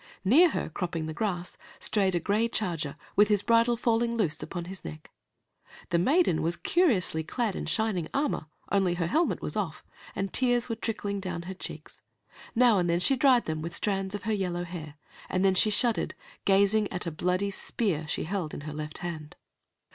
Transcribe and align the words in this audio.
Near 0.25 0.49
her, 0.49 0.67
cropping 0.71 1.05
the 1.05 1.13
grass, 1.13 1.57
strayed 1.79 2.15
a 2.15 2.19
gray 2.19 2.47
charger, 2.47 2.95
with 3.15 3.27
his 3.27 3.43
bridle 3.43 3.77
falling 3.77 4.17
loose 4.17 4.41
upon 4.41 4.65
his 4.65 4.83
neck. 4.83 5.11
The 5.91 5.99
maiden 5.99 6.41
was 6.41 6.55
curiously 6.55 7.23
clad 7.23 7.55
in 7.55 7.67
shining 7.67 8.07
armor, 8.11 8.47
only 8.71 8.95
her 8.95 9.05
helmet 9.05 9.43
was 9.43 9.55
off, 9.55 9.83
and 10.15 10.33
tears 10.33 10.67
were 10.69 10.75
trickling 10.75 11.19
down 11.19 11.43
her 11.43 11.53
cheeks. 11.53 12.01
Now 12.55 12.79
and 12.79 12.89
then 12.89 12.99
she 12.99 13.15
dried 13.15 13.45
them 13.45 13.61
with 13.61 13.75
strands 13.75 14.15
of 14.15 14.23
her 14.23 14.33
yellow 14.33 14.63
hair, 14.63 14.95
and 15.29 15.45
then 15.45 15.53
she 15.53 15.69
shuddered, 15.69 16.15
gazing 16.45 16.91
at 16.91 17.05
a 17.05 17.11
bloody 17.11 17.51
spear 17.51 17.99
that 17.99 18.09
she 18.09 18.23
held 18.23 18.55
in 18.55 18.61
her 18.61 18.73
left 18.73 18.97
hand. 19.05 19.35